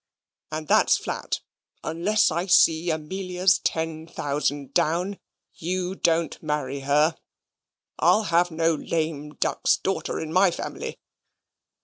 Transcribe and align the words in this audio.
And 0.51 0.67
that's 0.67 0.97
flat 0.97 1.41
unless 1.83 2.31
I 2.31 2.47
see 2.47 2.89
Amelia's 2.89 3.59
ten 3.59 4.07
thousand 4.07 4.73
down 4.73 5.19
you 5.53 5.93
don't 5.93 6.41
marry 6.41 6.79
her. 6.79 7.15
I'll 7.99 8.23
have 8.23 8.49
no 8.49 8.73
lame 8.73 9.35
duck's 9.35 9.77
daughter 9.77 10.19
in 10.19 10.33
my 10.33 10.49
family. 10.49 10.97